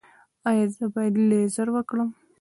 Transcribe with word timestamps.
ایا 0.49 0.65
زه 0.75 0.85
باید 0.93 1.15
لیزر 1.29 1.67
وکړم؟ 1.73 2.09